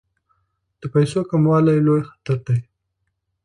[0.79, 2.59] د پیسو کموالی لوی خطر دی.